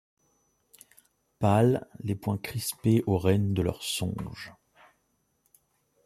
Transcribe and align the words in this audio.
Pâles, 1.37 1.87
les 1.99 2.15
poings 2.15 2.39
crispés 2.39 3.03
aux 3.05 3.19
rênes 3.19 3.53
de 3.53 3.61
leurs 3.61 3.83
songes 3.83 4.51